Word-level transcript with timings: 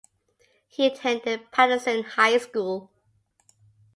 He 0.67 0.87
attended 0.87 1.51
Patterson 1.51 2.01
High 2.01 2.39
school. 2.39 2.89